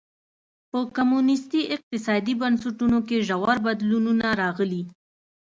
په 0.69 0.79
کمونېستي 0.97 1.61
اقتصادي 1.75 2.33
بنسټونو 2.41 2.97
کې 3.07 3.25
ژور 3.27 3.57
بدلونونه 3.65 4.27
راغلي. 4.41 4.83